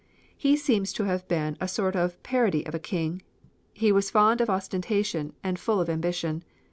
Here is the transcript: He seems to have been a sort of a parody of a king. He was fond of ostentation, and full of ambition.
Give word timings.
He 0.35 0.57
seems 0.57 0.91
to 0.93 1.03
have 1.03 1.27
been 1.27 1.55
a 1.61 1.67
sort 1.67 1.95
of 1.95 2.13
a 2.15 2.17
parody 2.23 2.65
of 2.65 2.73
a 2.73 2.79
king. 2.79 3.21
He 3.71 3.91
was 3.91 4.09
fond 4.09 4.41
of 4.41 4.49
ostentation, 4.49 5.33
and 5.43 5.59
full 5.59 5.79
of 5.79 5.91
ambition. 5.91 6.43